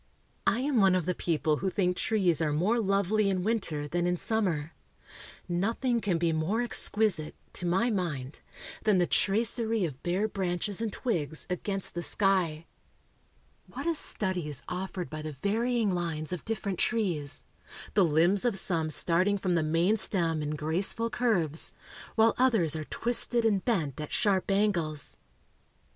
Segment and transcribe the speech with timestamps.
[0.47, 4.07] I am one of the people who think trees are more lovely in winter than
[4.07, 4.73] in summer.
[5.47, 8.41] Nothing can be more exquisite, to my mind,
[8.83, 12.65] than the tracery of bare branches and twigs against the sky.
[13.67, 17.43] What a study is offered by the varying lines of different trees
[17.93, 21.73] the limbs of some starting from the main stem in graceful curves,
[22.15, 25.17] while others are twisted and bent at sharp angles.